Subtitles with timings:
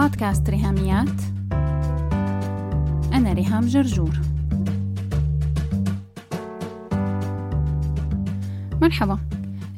[0.00, 1.20] بودكاست ريهاميات.
[3.12, 4.10] أنا ريهام جرجور.
[8.82, 9.18] مرحبا.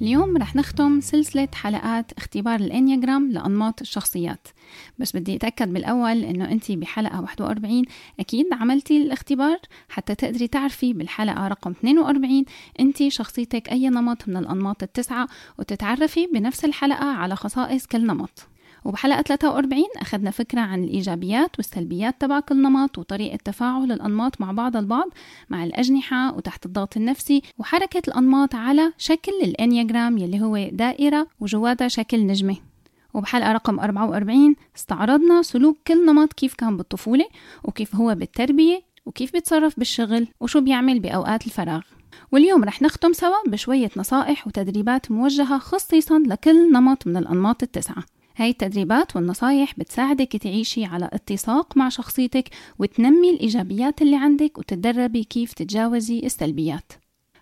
[0.02, 4.48] اليوم رح نختم سلسلة حلقات اختبار الانياجرام لأنماط الشخصيات.
[4.98, 7.84] بس بدي أتأكد بالأول إنه أنت بحلقة 41
[8.20, 9.58] أكيد عملتي الاختبار.
[9.88, 12.44] حتى تقدري تعرفي بالحلقة رقم 42
[12.80, 15.28] أنت شخصيتك أي نمط من الأنماط التسعة
[15.58, 18.51] وتتعرفي بنفس الحلقة على خصائص كل نمط.
[18.84, 24.76] وبحلقة 43 أخذنا فكرة عن الإيجابيات والسلبيات تبع كل نمط وطريقة تفاعل الأنماط مع بعض
[24.76, 25.08] البعض
[25.50, 32.26] مع الأجنحة وتحت الضغط النفسي وحركة الأنماط على شكل الإنياجرام يلي هو دائرة وجواتها شكل
[32.26, 32.56] نجمة.
[33.14, 37.26] وبحلقة رقم 44 استعرضنا سلوك كل نمط كيف كان بالطفولة
[37.64, 41.80] وكيف هو بالتربية وكيف بيتصرف بالشغل وشو بيعمل بأوقات الفراغ.
[42.32, 48.04] واليوم رح نختم سوا بشوية نصائح وتدريبات موجهة خصيصا لكل نمط من الأنماط التسعة.
[48.36, 52.48] هاي التدريبات والنصايح بتساعدك تعيشي على اتساق مع شخصيتك
[52.78, 56.92] وتنمي الإيجابيات اللي عندك وتتدربي كيف تتجاوزي السلبيات.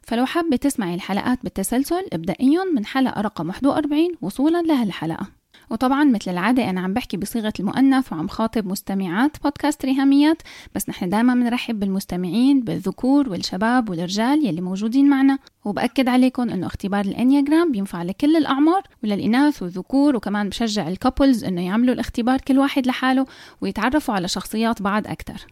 [0.03, 5.40] فلو حابة تسمعي الحلقات بالتسلسل ابدأيهم من حلقة رقم 41 وصولا لهالحلقة.
[5.71, 10.43] وطبعا مثل العادة أنا عم بحكي بصيغة المؤنث وعم خاطب مستمعات بودكاست ريهاميات
[10.75, 15.39] بس نحن دائما بنرحب بالمستمعين بالذكور والشباب والرجال يلي موجودين معنا.
[15.65, 21.95] وبأكد عليكم أنه اختبار الأنياجرام بينفع لكل الأعمار وللإناث والذكور وكمان بشجع الكابلز أنه يعملوا
[21.95, 23.27] الاختبار كل واحد لحاله
[23.61, 25.47] ويتعرفوا على شخصيات بعض أكثر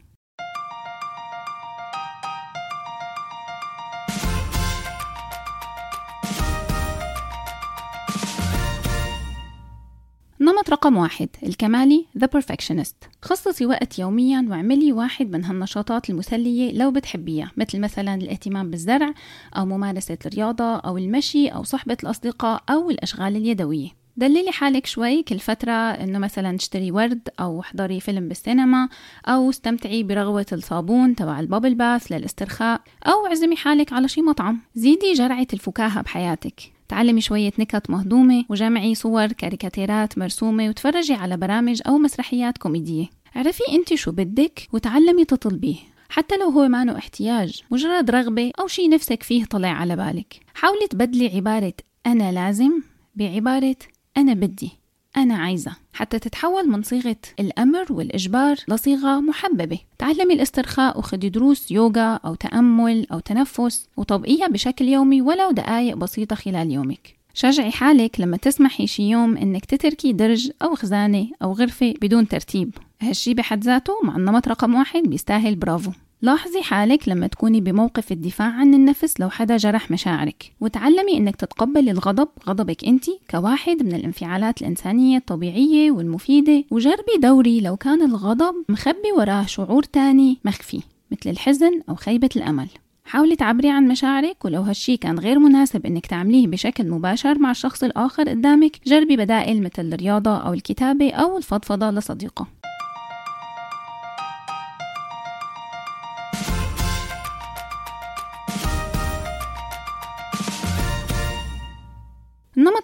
[10.48, 13.08] نمط رقم واحد الكمالي The Perfectionist.
[13.22, 19.14] خصصي وقت يوميا واعملي واحد من هالنشاطات المسلية لو بتحبيها مثل مثلا الاهتمام بالزرع
[19.56, 23.97] أو ممارسة الرياضة أو المشي أو صحبة الأصدقاء أو الأشغال اليدوية.
[24.18, 28.88] دللي حالك شوي كل فترة إنه مثلا تشتري ورد أو احضري فيلم بالسينما
[29.26, 34.60] أو استمتعي برغوة الصابون تبع البابل باث للاسترخاء أو عزمي حالك على شي مطعم.
[34.74, 36.60] زيدي جرعة الفكاهة بحياتك.
[36.88, 43.06] تعلمي شوية نكت مهضومة وجمعي صور كاريكاتيرات مرسومة وتفرجي على برامج أو مسرحيات كوميدية.
[43.36, 45.76] اعرفي أنت شو بدك وتعلمي تطلبيه.
[46.08, 50.40] حتى لو هو مانو احتياج مجرد رغبة أو شي نفسك فيه طلع على بالك.
[50.54, 51.74] حاولي تبدلي عبارة
[52.06, 52.72] أنا لازم
[53.14, 53.76] بعبارة
[54.18, 54.70] أنا بدي
[55.16, 55.72] أنا عايزة.
[55.92, 59.78] حتى تتحول من صيغة الأمر والإجبار لصيغة محببة.
[59.98, 66.36] تعلمي الاسترخاء وخدي دروس يوغا أو تأمل أو تنفس وطبقيها بشكل يومي ولو دقايق بسيطة
[66.36, 67.16] خلال يومك.
[67.34, 72.74] شجعي حالك لما تسمحي شي يوم إنك تتركي درج أو خزانة أو غرفة بدون ترتيب.
[73.02, 75.90] هالشي بحد ذاته مع النمط رقم واحد بيستاهل برافو.
[76.22, 81.90] لاحظي حالك لما تكوني بموقف الدفاع عن النفس لو حدا جرح مشاعرك وتعلمي إنك تتقبلي
[81.90, 89.12] الغضب غضبك أنت كواحد من الانفعالات الإنسانية الطبيعية والمفيدة وجربي دوري لو كان الغضب مخبي
[89.16, 90.80] وراه شعور تاني مخفي
[91.10, 92.68] مثل الحزن أو خيبة الأمل.
[93.04, 97.84] حاولي تعبري عن مشاعرك ولو هالشي كان غير مناسب إنك تعمليه بشكل مباشر مع الشخص
[97.84, 102.46] الآخر قدامك جربي بدائل مثل الرياضة أو الكتابة أو الفضفضة لصديقة.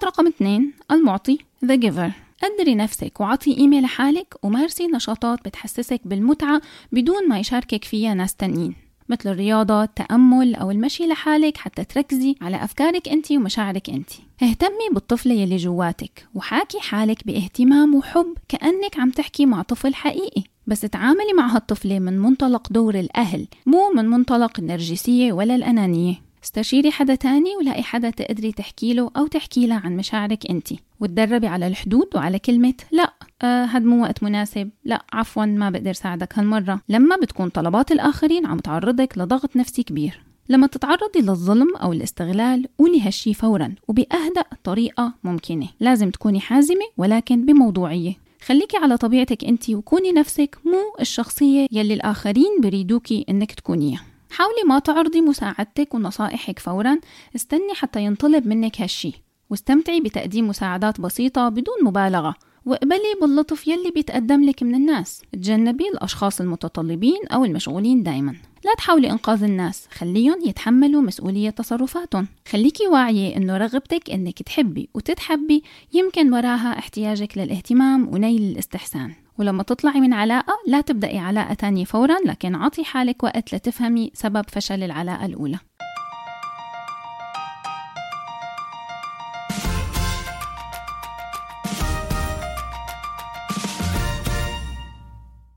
[0.05, 2.11] رقم اثنين المعطي The Giver.
[2.43, 6.61] قدري نفسك وعطي قيمة لحالك ومارسي نشاطات بتحسسك بالمتعة
[6.93, 8.75] بدون ما يشاركك فيها ناس تانيين
[9.09, 14.11] مثل الرياضة، التأمل أو المشي لحالك حتى تركزي على أفكارك أنت ومشاعرك أنت
[14.43, 20.43] اهتمي بالطفلة يلي جواتك وحاكي حالك باهتمام وحب كأنك عم تحكي مع طفل حقيقي.
[20.67, 26.15] بس تعاملي مع هالطفلة من منطلق دور الأهل مو من منطلق النرجسية ولا الأنانية.
[26.45, 30.69] استشيري حدا تاني ولاقي حدا تقدري تحكي له أو تحكي له عن مشاعرك أنت.
[31.01, 33.15] وتدربي على الحدود وعلى كلمة لا.
[33.43, 34.71] آه هاد مو وقت مناسب.
[34.85, 36.81] لا عفوا ما بقدر ساعدك هالمرة.
[36.89, 40.21] لما بتكون طلبات الآخرين عم تعرضك لضغط نفسي كبير.
[40.49, 45.69] لما تتعرضي للظلم أو الاستغلال قولي هالشي فورا وبأهدأ طريقة ممكنة.
[45.81, 48.15] لازم تكوني حازمة ولكن بموضوعية.
[48.47, 54.14] خليكي على طبيعتك انت وكوني نفسك مو الشخصية يلي الآخرين بريدوكي إنك تكونيها.
[54.35, 56.99] حاولي ما تعرضي مساعدتك ونصائحك فورا.
[57.37, 59.13] استني حتى ينطلب منك هالشي.
[59.51, 62.35] واستمتعي بتقديم مساعدات بسيطة بدون مبالغة.
[62.67, 65.23] واقبلي باللطف يلي بيتقدم لك من الناس.
[65.33, 68.37] تجنبي الأشخاص المتطلبين أو المشغولين دايما.
[68.65, 69.89] لا تحاولي إنقاذ الناس.
[69.91, 72.27] خليهم يتحملوا مسؤولية تصرفاتهم.
[72.49, 75.63] خليكي واعية إنه رغبتك إنك تحبي وتتحبي.
[75.93, 79.15] يمكن وراها احتياجك للاهتمام ونيل الاستحسان.
[79.39, 84.45] ولما تطلعي من علاقة لا تبدأي علاقة تانية فورا لكن عطي حالك وقت لتفهمي سبب
[84.49, 85.59] فشل العلاقة الأولى.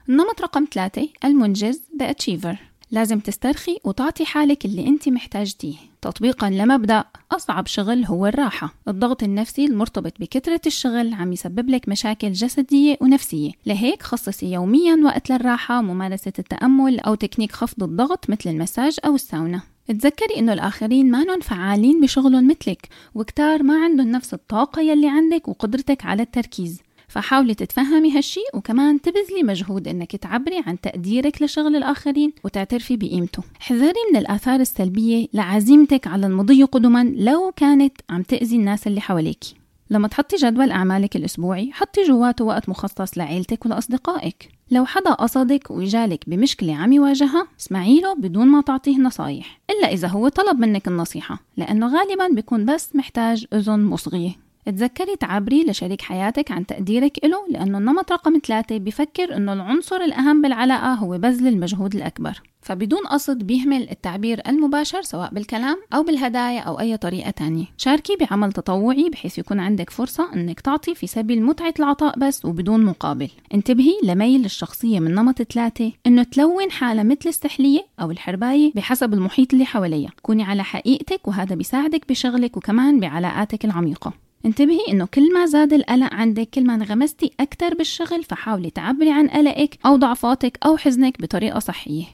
[0.09, 2.55] النمط رقم ثلاثة المنجز The Achiever.
[2.91, 5.75] لازم تسترخي وتعطي حالك اللي أنت محتاجتيه.
[6.07, 8.73] تطبيقا لمبدأ أصعب شغل هو الراحة.
[8.87, 13.51] الضغط النفسي المرتبط بكثرة الشغل عم يسبب لك مشاكل جسدية ونفسية.
[13.65, 19.61] لهيك خصصي يوميا وقت للراحة ممارسة التأمل أو تكنيك خفض الضغط مثل المساج أو الساونا.
[19.87, 26.05] تذكري إنه الآخرين ما فعالين بشغلهم مثلك وكتار ما عندهم نفس الطاقة يلي عندك وقدرتك
[26.05, 26.81] على التركيز.
[27.07, 33.43] فحاولي تتفهمي هالشي وكمان تبذلي مجهود إنك تعبري عن تقديرك لشغل الآخرين وتعترفي بقيمته.
[33.61, 39.55] احذري من الآثار السلبية لعزيمتك على المضي قدما لو كانت عم تأذي الناس اللي حواليكي
[39.89, 44.49] لما تحطي جدول أعمالك الأسبوعي حطي جواته وقت مخصص لعيلتك ولأصدقائك.
[44.71, 50.07] لو حدا قصدك وجالك بمشكلة عم يواجهها اسمعي له بدون ما تعطيه نصايح إلا إذا
[50.07, 54.46] هو طلب منك النصيحة لأنه غالبا بيكون بس محتاج أذن مصغية.
[54.71, 60.41] تذكري تعبري لشريك حياتك عن تقديرك له لأنه النمط رقم ثلاثة بفكر أنه العنصر الأهم
[60.41, 62.41] بالعلاقة هو بذل المجهود الأكبر.
[62.61, 67.65] فبدون قصد بيهمل التعبير المباشر سواء بالكلام أو بالهدايا أو أي طريقة تانية.
[67.77, 72.85] شاركي بعمل تطوعي بحيث يكون عندك فرصة أنك تعطي في سبيل متعة العطاء بس وبدون
[72.85, 73.29] مقابل.
[73.53, 79.53] انتبهي لميل الشخصية من نمط ثلاثة أنه تلون حالة مثل السحلية أو الحرباية بحسب المحيط
[79.53, 80.11] اللي حواليها.
[80.21, 84.26] كوني على حقيقتك وهذا بيساعدك بشغلك وكمان بعلاقاتك العميقة.
[84.47, 89.27] انتبهي إنه كل ما زاد القلق عندك كل ما انغمستي أكثر بالشغل فحاولي تعبري عن
[89.27, 92.05] قلقك أو ضعفاتك أو حزنك بطريقة صحية.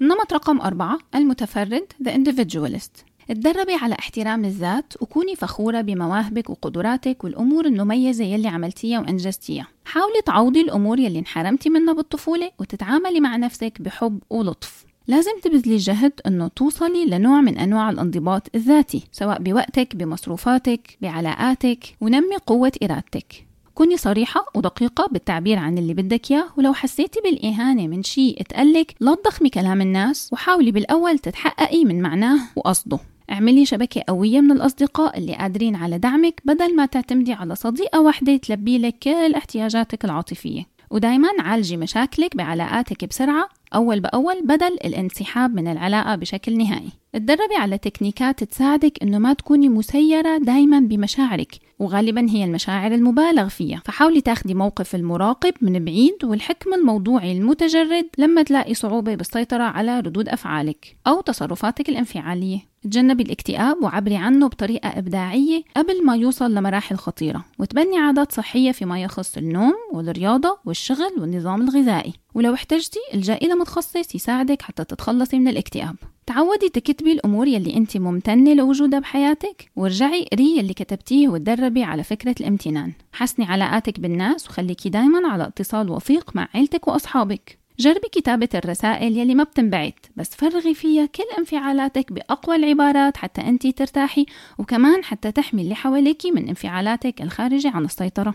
[0.00, 3.09] النمط رقم أربعة المتفرد The Individualist.
[3.30, 9.66] اتدربي على احترام الذات وكوني فخورة بمواهبك وقدراتك والأمور المميزة يلي عملتيها وأنجزتيها.
[9.84, 14.84] حاولي تعوضي الأمور يلي انحرمتي منها بالطفولة وتتعاملي مع نفسك بحب ولطف.
[15.08, 22.36] لازم تبذلي جهد إنه توصلي لنوع من أنواع الانضباط الذاتي سواء بوقتك بمصروفاتك بعلاقاتك ونمي
[22.46, 23.49] قوة إرادتك.
[23.80, 29.14] كوني صريحة ودقيقة بالتعبير عن اللي بدك إياه ولو حسيتي بالإهانة من شيء اتقلك لا
[29.14, 32.98] تضخمي كلام الناس وحاولي بالأول تتحققي من معناه وقصده.
[33.30, 38.36] اعملي شبكة قوية من الأصدقاء اللي قادرين على دعمك بدل ما تعتمدي على صديقة واحدة
[38.36, 40.66] تلبي لك كل احتياجاتك العاطفية.
[40.90, 46.90] ودايما عالجي مشاكلك بعلاقاتك بسرعة أول بأول بدل الانسحاب من العلاقة بشكل نهائي.
[47.14, 53.82] اتدربي على تكنيكات تساعدك إنه ما تكوني مسيرة دايما بمشاعرك وغالبا هي المشاعر المبالغ فيها.
[53.84, 60.28] فحاولي تاخدي موقف المراقب من بعيد والحكم الموضوعي المتجرد لما تلاقي صعوبة بالسيطرة على ردود
[60.28, 62.69] أفعالك أو تصرفاتك الانفعالية.
[62.82, 69.02] تجنبي الاكتئاب وعبري عنه بطريقة إبداعية قبل ما يوصل لمراحل خطيرة وتبني عادات صحية فيما
[69.02, 72.12] يخص النوم والرياضة والشغل والنظام الغذائي.
[72.34, 75.96] ولو احتجتي الجئي لمتخصص يساعدك حتى تتخلصي من الاكتئاب.
[76.26, 82.34] تعودي تكتبي الأمور يلي أنت ممتنة لوجودها بحياتك وارجعي قري يلي كتبتيه وتدربي على فكرة
[82.40, 82.92] الامتنان.
[83.12, 87.59] حسني علاقاتك بالناس وخليكي دايما على اتصال وثيق مع عيلتك وأصحابك.
[87.80, 93.66] جربي كتابة الرسائل يلي ما بتنبعت بس فرغي فيها كل انفعالاتك بأقوى العبارات حتى أنت
[93.66, 94.26] ترتاحي
[94.58, 98.34] وكمان حتى تحمي اللي حواليكي من انفعالاتك الخارجة عن السيطرة.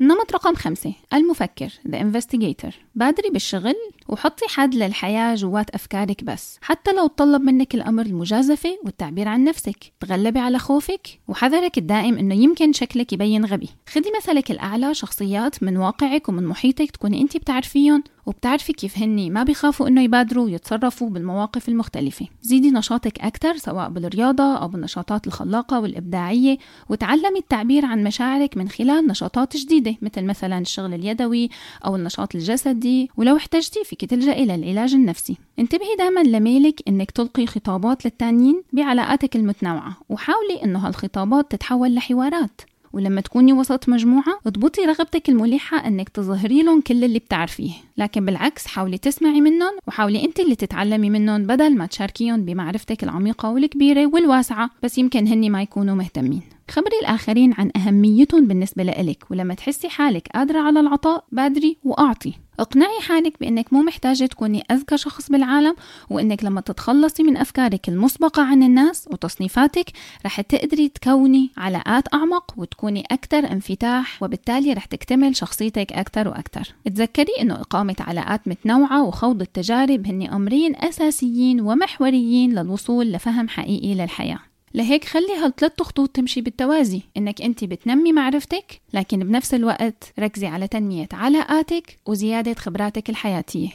[0.00, 2.72] النمط رقم خمسة المفكر The Investigator.
[2.94, 3.74] بادري بالشغل؟
[4.08, 9.92] وحطي حد للحياة جوات أفكارك بس حتى لو طلب منك الأمر المجازفة والتعبير عن نفسك.
[10.00, 13.68] تغلبي على خوفك وحذرك الدائم أنه يمكن شكلك يبين غبي.
[13.88, 19.42] خدي مثلك الأعلى شخصيات من واقعك ومن محيطك تكوني أنت بتعرفيهم وبتعرفي كيف هني ما
[19.42, 22.26] بيخافوا إنه يبادروا ويتصرفوا بالمواقف المختلفة.
[22.42, 26.58] زيدي نشاطك أكثر سواء بالرياضة أو بالنشاطات الخلاقة والإبداعية
[26.88, 31.50] وتعلمي التعبير عن مشاعرك من خلال نشاطات جديدة مثل مثلا الشغل اليدوي
[31.84, 33.10] أو النشاط الجسدي.
[33.16, 35.36] ولو احتجتي فيك تلجئي للعلاج النفسي.
[35.58, 42.60] انتبهي دائما لميلك إنك تلقي خطابات للتانيين بعلاقاتك المتنوعة وحاولي إنه هالخطابات تتحول لحوارات.
[42.92, 47.72] ولما تكوني وسط مجموعة اضبطي رغبتك الملحة إنك تظهري لهم كل اللي بتعرفيه.
[47.96, 53.50] لكن بالعكس حاولي تسمعي منهم وحاولي أنت اللي تتعلمي منهم بدل ما تشاركيهم بمعرفتك العميقة
[53.50, 56.55] والكبيرة والواسعة بس يمكن هني ما يكونوا مهتمين.
[56.70, 62.32] خبري الآخرين عن أهميتهم بالنسبة لإلك ولما تحسي حالك قادرة على العطاء بادري وأعطي.
[62.60, 65.74] اقنعي حالك بإنك مو محتاجة تكوني أذكى شخص بالعالم
[66.10, 69.92] وإنك لما تتخلصي من أفكارك المسبقة عن الناس وتصنيفاتك
[70.26, 76.74] رح تقدري تكوني علاقات أعمق وتكوني أكثر انفتاح وبالتالي رح تكتمل شخصيتك أكثر وأكثر.
[76.84, 84.38] تذكري إنه إقامة علاقات متنوعة وخوض التجارب هن أمرين أساسيين ومحوريين للوصول لفهم حقيقي للحياة.
[84.76, 87.02] لهيك خلي هالثلاث خطوط تمشي بالتوازي.
[87.16, 93.68] إنك أنت بتنمي معرفتك لكن بنفس الوقت ركزي على تنمية علاقاتك وزيادة خبراتك الحياتية.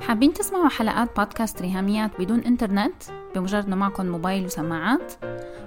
[0.00, 2.94] حابين تسمعوا حلقات بودكاست ريهاميات بدون إنترنت؟
[3.34, 5.12] بمجرد ما معكم موبايل وسماعات؟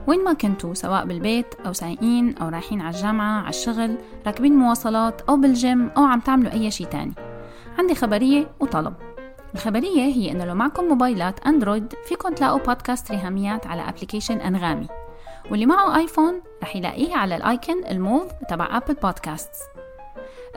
[0.08, 5.22] وين ما كنتوا سواء بالبيت أو سايقين أو رايحين على الجامعة على الشغل راكبين مواصلات
[5.22, 7.14] أو بالجيم أو عم تعملوا أي شي تاني.
[7.78, 8.94] عندي خبرية وطلب.
[9.56, 14.88] الخبرية هي إنه لو معكم موبايلات أندرويد فيكم تلاقوا بودكاست ريهاميات على application أنغامي.
[15.52, 19.52] واللي معه آيفون رح يلاقيه على ال icon الموف تبع أبل بودكاست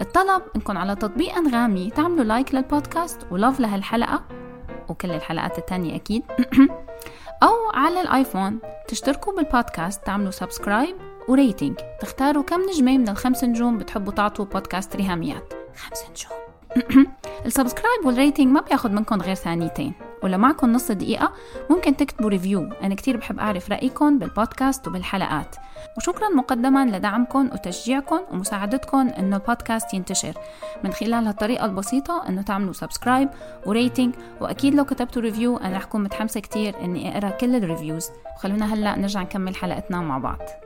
[0.00, 4.22] الطلب إنكم على تطبيق أنغامي تعملوا like للبودكاست و love لهالحلقة
[4.88, 6.22] وكل الحلقات التانية أكيد
[7.42, 10.96] أو على الآيفون تشتركوا بالبودكاست تعملوا subscribe
[11.28, 16.45] و rating تختاروا كم نجمة من الخمس نجوم بتحبوا تعطوا بودكاست ريهاميات خمس نجوم.
[17.46, 19.92] ال subscribe وال rating ما بياخد منكم غير ثانيتين
[20.22, 21.32] ولو معكم نص دقيقة
[21.70, 25.56] ممكن تكتبوا review أنا كتير بحب أعرف رأيكم بالبودكاست وبالحلقات.
[25.96, 30.34] وشكرا مقدما لدعمكم وتشجيعكم ومساعدتكم أنه البودكاست ينتشر.
[30.84, 33.28] من خلال هالطريقة البسيطة أنه تعملوا subscribe
[33.66, 37.63] و rating وأكيد لو كتبتوا review أنا رح أكون متحمسة كتير أني أقرأ كل ال
[37.63, 40.65] reviews وخلونا هلأ نرجع نكمل حلقتنا مع بعض.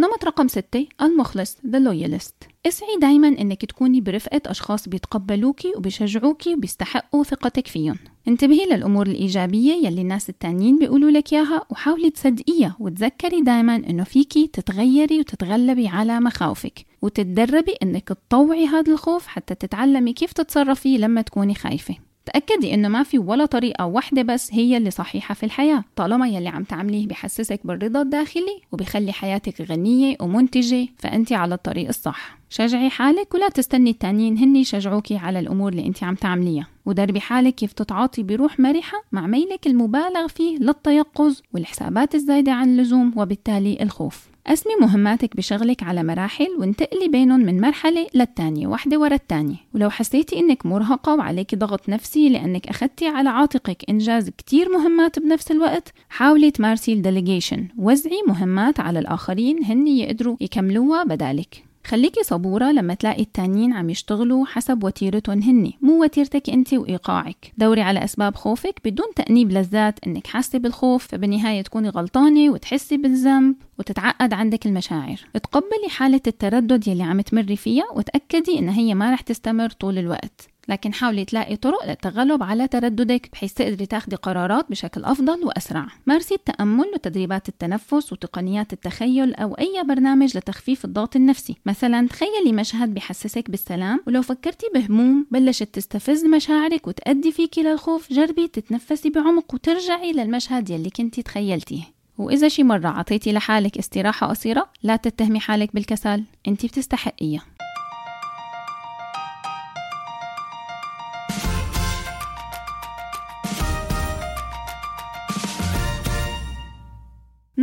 [0.00, 2.48] النمط رقم ستة المخلص The Loyalist.
[2.66, 7.96] اسعي دايما إنك تكوني برفقة أشخاص بيتقبلوكي وبيشجعوكي وبيستحقوا ثقتك فيهم.
[8.28, 14.46] انتبهي للأمور الإيجابية يلي الناس التانيين بيقولوا لك إياها وحاولي تصدقيها وتذكري دايما إنه فيكي
[14.46, 21.54] تتغيري وتتغلبي على مخاوفك وتتدربي إنك تطوعي هذا الخوف حتى تتعلمي كيف تتصرفي لما تكوني
[21.54, 22.09] خايفة.
[22.32, 26.48] تأكدي إنه ما في ولا طريقة واحدة بس هي اللي صحيحة في الحياة طالما يلي
[26.48, 32.38] عم تعمليه بحسسك بالرضا الداخلي وبيخلي حياتك غنية ومنتجة فأنت على الطريق الصح.
[32.50, 36.66] شجعي حالك ولا تستني التانيين هن يشجعوكي على الأمور اللي أنت عم تعمليها.
[36.86, 43.12] ودربي حالك كيف تتعاطي بروح مرحة مع ميلك المبالغ فيه للتيقظ والحسابات الزايدة عن اللزوم
[43.16, 44.29] وبالتالي الخوف.
[44.46, 49.56] قسمي مهماتك بشغلك على مراحل وانتقلي بينهم من مرحلة للتانية واحدة ورا التانية.
[49.74, 55.50] ولو حسيتي إنك مرهقة وعليك ضغط نفسي لأنك اخدتي على عاتقك إنجاز كتير مهمات بنفس
[55.50, 61.69] الوقت حاولي تمارسي الديليجيشن وزعي مهمات على الآخرين هن يقدروا يكملوها بدالك.
[61.90, 67.52] خليكي صبورة لما تلاقي التانيين عم يشتغلوا حسب وتيرتهم هني مو وتيرتك انت وإيقاعك.
[67.58, 73.54] دوري على أسباب خوفك بدون تأنيب لذات إنك حاسة بالخوف فبالنهاية تكوني غلطانة وتحسي بالذنب
[73.78, 75.20] وتتعقد عندك المشاعر.
[75.34, 80.49] تقبلي حالة التردد يلي عم تمري فيها وتأكدي انها هي ما رح تستمر طول الوقت.
[80.70, 85.86] لكن حاولي تلاقي طرق للتغلب على ترددك بحيث تقدري تاخدي قرارات بشكل أفضل وأسرع.
[86.06, 91.56] مارسي التأمل وتدريبات التنفس وتقنيات التخيل أو أي برنامج لتخفيف الضغط النفسي.
[91.66, 98.48] مثلا تخيلي مشهد بحسسك بالسلام ولو فكرتي بهموم بلشت تستفز مشاعرك وتأدي فيكي للخوف جربي
[98.48, 101.82] تتنفسي بعمق وترجعي للمشهد يلي كنتي تخيلتيه.
[102.18, 106.24] وإذا شي مرة عطيتي لحالك استراحة قصيرة لا تتهمي حالك بالكسل.
[106.48, 107.42] انت بتستحقيها.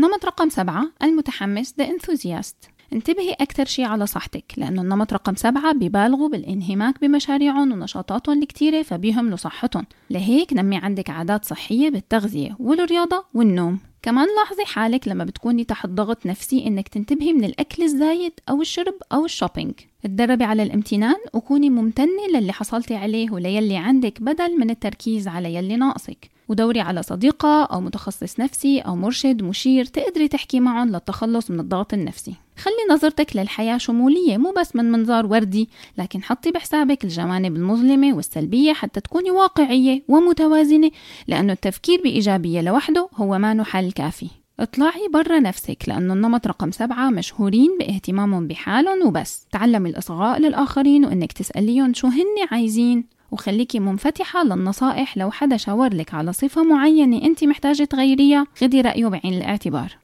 [0.08, 2.70] النمط رقم سبعة المتحمس The Enthusiast.
[2.94, 9.38] انتبهي أكثر شي على صحتك لأنه النمط رقم سبعة بيبالغوا بالانهماك بمشاريعهم ونشاطاتهم الكتيرة فبيهملوا
[9.38, 13.80] صحتهم لهيك نمي عندك عادات صحية بالتغذية والرياضة والنوم.
[14.02, 18.96] كمان لاحظي حالك لما بتكوني تحت ضغط نفسي إنك تنتبهي من الأكل الزايد أو الشرب
[19.14, 19.74] أو الشوبينج.
[20.04, 25.76] تدربي على الامتنان وكوني ممتنة للي حصلتي عليه وليلي عندك بدل من التركيز على يلي
[25.76, 26.37] ناقصك.
[26.50, 31.94] ودوري على صديقة أو متخصص نفسي أو مرشد مشير تقدري تحكي معهم للتخلص من الضغط
[31.94, 32.34] النفسي.
[32.58, 38.74] خلي نظرتك للحياة شمولية مو بس من منظار وردي لكن حطي بحسابك الجوانب المظلمة والسلبية
[38.74, 40.92] حتى تكوني واقعية ومتوازنة
[41.28, 44.28] لأنه التفكير بإيجابية لوحده هو ما حل كافي.
[44.60, 49.48] اطلعي برا نفسك لأنه النمط رقم سبعة مشهورين باهتمامهم بحالهم وبس.
[49.52, 53.17] تعلمي الإصغاء للآخرين وإنك تسأليهم شو هن عايزين.
[53.32, 59.08] وخليكي منفتحة للنصائح لو حدا شاور لك على صفة معينة أنت محتاجة تغيريها خدي رأيه
[59.08, 59.98] بعين الاعتبار.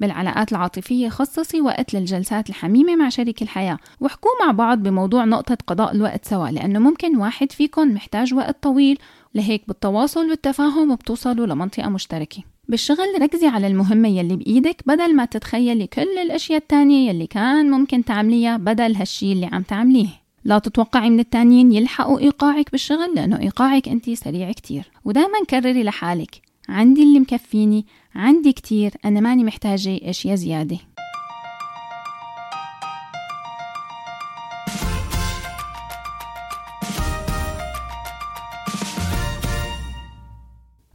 [0.00, 5.94] بالعلاقات العاطفية خصصي وقت للجلسات الحميمة مع شريك الحياة واحكوا مع بعض بموضوع نقطة قضاء
[5.94, 8.98] الوقت سوا لأنه ممكن واحد فيكم محتاج وقت طويل
[9.34, 12.42] لهيك بالتواصل والتفاهم بتوصلوا لمنطقة مشتركة.
[12.68, 18.04] بالشغل ركزي على المهمة يلي بإيدك بدل ما تتخيلي كل الأشياء التانية يلي كان ممكن
[18.04, 20.25] تعمليها بدل هالشي اللي عم تعمليه.
[20.46, 24.90] لا تتوقعي من التانيين يلحقوا إيقاعك بالشغل لأنه إيقاعك أنت سريع كتير.
[25.04, 26.42] ودائما كرري لحالك.
[26.68, 30.78] عندي اللي مكفيني عندي كتير أنا ماني محتاجة أشياء زيادة.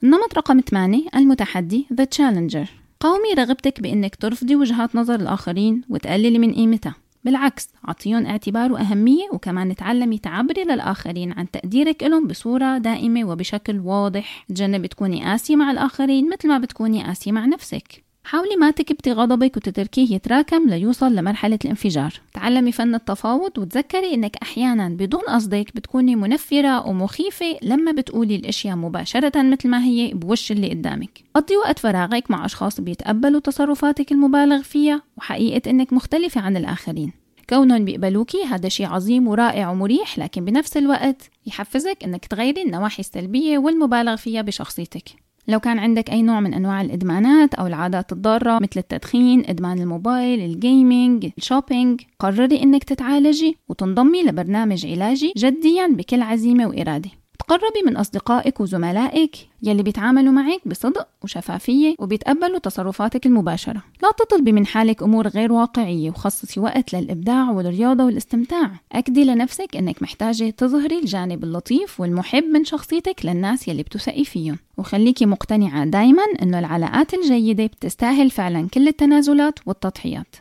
[0.03, 2.67] النمط رقم 8 المتحدي The Challenger.
[2.99, 6.95] قومي رغبتك بأنك ترفضي وجهات نظر الآخرين وتقللي من قيمتها.
[7.23, 14.45] بالعكس عطيهم اعتبار وأهمية وكمان تعلمي تعبري للآخرين عن تقديرك لهم بصورة دائمة وبشكل واضح.
[14.49, 18.10] تجنبي تكوني قاسية مع الآخرين مثل ما بتكوني قاسية مع نفسك.
[18.23, 22.13] حاولي ما تكبتي غضبك وتتركيه يتراكم ليوصل لمرحلة الانفجار.
[22.33, 29.41] تعلمي فن التفاوض وتذكري إنك أحيانا بدون قصدك بتكوني منفرة ومخيفة لما بتقولي الأشياء مباشرة
[29.41, 31.19] مثل ما هي بوش اللي قدامك.
[31.35, 37.11] قضي وقت فراغك مع أشخاص بيتقبلوا تصرفاتك المبالغ فيها وحقيقة إنك مختلفة عن الآخرين.
[37.49, 43.57] كونهم بيقبلوكي هذا شيء عظيم ورائع ومريح لكن بنفس الوقت يحفزك إنك تغيري النواحي السلبية
[43.57, 45.03] والمبالغ فيها بشخصيتك.
[45.47, 50.39] لو كان عندك أي نوع من أنواع الإدمانات أو العادات الضارة مثل التدخين، إدمان الموبايل،
[50.39, 57.20] ال gaming، ال shopping، قرري إنك تتعالجي وتنضمي لبرنامج علاجي جديا بكل عزيمة وإرادة.
[57.51, 63.83] تقربي من أصدقائك وزملائك يلي بيتعاملوا معك بصدق وشفافية وبيتقبلوا تصرفاتك المباشرة.
[64.03, 68.71] لا تطلبي من حالك أمور غير واقعية وخصصي وقت للإبداع والرياضة والاستمتاع.
[68.91, 74.57] أكدي لنفسك أنك محتاجة تظهري الجانب اللطيف والمحب من شخصيتك للناس يلي بتثقي فيهم.
[74.77, 80.35] وخليكي مقتنعة دايما أنه العلاقات الجيدة بتستاهل فعلا كل التنازلات والتضحيات.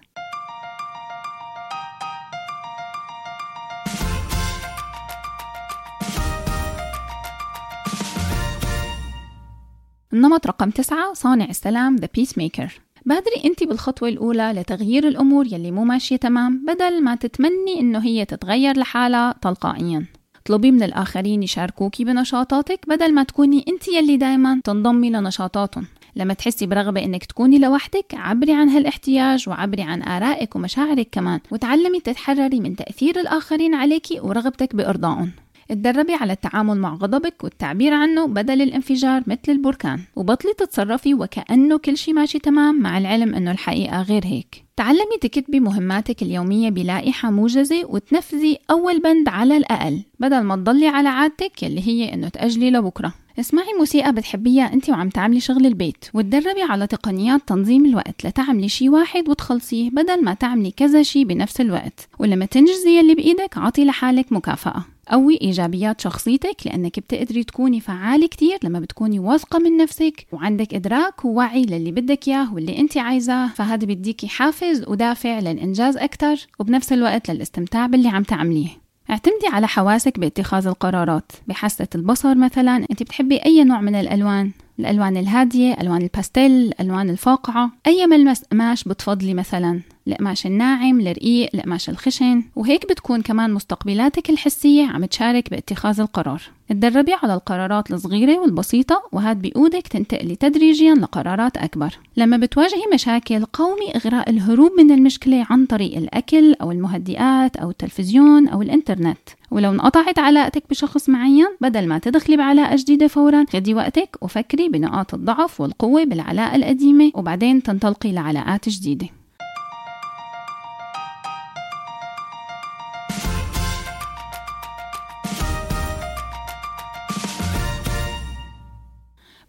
[10.12, 12.70] النمط رقم تسعة صانع السلام The Peacemaker.
[13.06, 18.24] بادري أنت بالخطوة الأولى لتغيير الأمور يلي مو ماشية تمام بدل ما تتمني إنه هي
[18.24, 20.06] تتغير لحالها تلقائيا.
[20.42, 25.86] اطلبي من الآخرين يشاركوكي بنشاطاتك بدل ما تكوني أنت يلي دايما تنضمي لنشاطاتهم.
[26.16, 32.00] لما تحسي برغبة إنك تكوني لوحدك عبري عن هالاحتياج وعبري عن آرائك ومشاعرك كمان وتعلمي
[32.00, 35.30] تتحرري من تأثير الآخرين عليكي ورغبتك بإرضائهم.
[35.70, 40.00] اتدربي على التعامل مع غضبك والتعبير عنه بدل الانفجار مثل البركان.
[40.16, 44.64] وبطلي تتصرفي وكأنه كل شي ماشي تمام مع العلم إنه الحقيقة غير هيك.
[44.76, 51.08] تعلمي تكتبي مهماتك اليومية بلائحة موجزة وتنفذي أول بند على الأقل بدل ما تضلي على
[51.08, 53.12] عادتك يلي هي إنه تأجلي لبكرة.
[53.40, 56.04] اسمعي موسيقى بتحبيها أنت وعم تعملي شغل البيت.
[56.14, 61.60] وتدربي على تقنيات تنظيم الوقت لتعملي شي واحد وتخلصيه بدل ما تعملي كذا شي بنفس
[61.60, 62.08] الوقت.
[62.18, 64.84] ولما تنجزي اللي بإيدك عطي لحالك مكافأة.
[65.10, 71.24] قوي إيجابيات شخصيتك لأنك بتقدري تكوني فعالة كتير لما بتكوني واثقة من نفسك وعندك إدراك
[71.24, 73.48] ووعي للي بدك إياه واللي أنت عايزاه.
[73.48, 78.68] فهذا بيديكي حافز ودافع للإنجاز أكتر وبنفس الوقت للاستمتاع باللي عم تعمليه.
[79.10, 81.32] اعتمدي على حواسك باتخاذ القرارات.
[81.46, 87.70] بحاسة البصر مثلا أنت بتحبي أي نوع من الألوان؟ الألوان الهادية ألوان الباستيل الالوان الفاقعة؟
[87.86, 89.80] أي ملمس قماش بتفضلي مثلا؟
[90.12, 92.42] القماش الناعم الرقيق القماش الخشن.
[92.56, 96.42] وهيك بتكون كمان مستقبلاتك الحسية عم تشارك باتخاذ القرار.
[96.68, 101.98] تدربي على القرارات الصغيرة والبسيطة وهاد بيقودك تنتقلي تدريجيا لقرارات أكبر.
[102.16, 108.48] لما بتواجهي مشاكل قومي إغراء الهروب من المشكلة عن طريق الأكل أو المهدئات أو التلفزيون
[108.48, 109.18] أو الإنترنت.
[109.50, 115.14] ولو انقطعت علاقتك بشخص معين بدل ما تدخلي بعلاقة جديدة فورا خدي وقتك وفكري بنقاط
[115.14, 119.08] الضعف والقوة بالعلاقة القديمة وبعدين تنطلقي لعلاقات جديدة.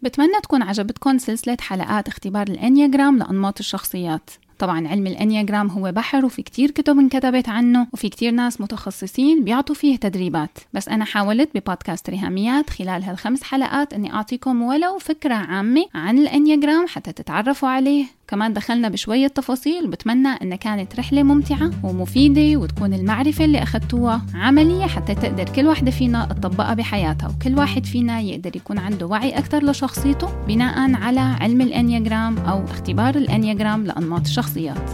[0.02, 4.30] بتمنى تكون عجبتكم سلسلة حلقات اختبار الإنياجرام لأنماط الشخصيات.
[4.58, 9.74] طبعا علم الإنياجرام هو بحر وفي كتير كتب انكتبت عنه وفي كتير ناس متخصصين بيعطوا
[9.74, 10.58] فيه تدريبات.
[10.72, 16.86] بس أنا حاولت ببودكاست ريهاميات خلال هالخمس حلقات أني أعطيكم ولو فكرة عامة عن الإنياجرام
[16.86, 18.06] حتى تتعرفوا عليه.
[18.32, 24.86] كمان دخلنا بشوية تفاصيل بتمنى أن كانت رحلة ممتعة ومفيدة وتكون المعرفة اللي أخذتوها عملية
[24.86, 29.64] حتى تقدر كل واحدة فينا تطبقها بحياتها وكل واحد فينا يقدر يكون عنده وعي أكثر
[29.64, 34.90] لشخصيته بناء على علم ال enneagram أو اختبار ال enneagram لأنماط الشخصيات.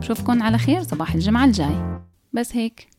[0.00, 2.00] بشوفكن على خير صباح الجمعة الجاي.
[2.32, 2.93] بس هيك.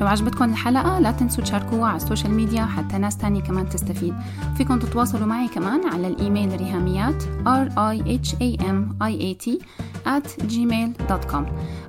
[0.00, 4.14] لو عجبتكم الحلقة لا تنسوا تشاركوها على ال social media حتى ناس تانية كمان تستفيد.
[4.56, 9.62] فيكم تتواصلوا معي كمان على الإيميل ريهاميات r i h a m i a t
[10.06, 11.44] at gmail.com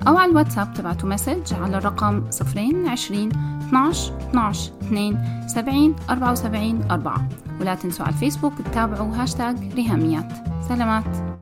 [0.07, 3.31] أو على الواتساب تبعتوا message على الرقم 020
[3.67, 7.27] 12 12 2 70 74 4
[7.61, 10.33] ولا تنسوا على الفيسبوك تتابعوا هاشتاج ريهاميات.
[10.69, 11.36] سلامات.